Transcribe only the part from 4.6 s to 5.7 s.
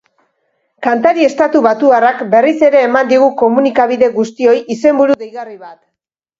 izenburu deigarri